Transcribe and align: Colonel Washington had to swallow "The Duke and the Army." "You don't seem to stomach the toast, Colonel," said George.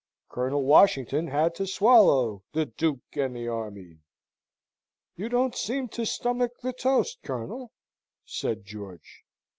Colonel 0.29 0.63
Washington 0.63 1.27
had 1.27 1.53
to 1.53 1.67
swallow 1.67 2.41
"The 2.53 2.65
Duke 2.65 3.03
and 3.13 3.35
the 3.35 3.47
Army." 3.47 3.99
"You 5.15 5.29
don't 5.29 5.53
seem 5.55 5.89
to 5.89 6.07
stomach 6.07 6.53
the 6.63 6.73
toast, 6.73 7.19
Colonel," 7.21 7.71
said 8.25 8.65
George. 8.65 9.21